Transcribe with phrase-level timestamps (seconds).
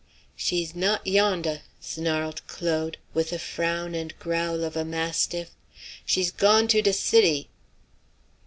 [0.35, 5.51] "She's not yondah!" snarled Claude, with the frown and growl of a mastiff.
[6.07, 7.49] "She's gone to de city."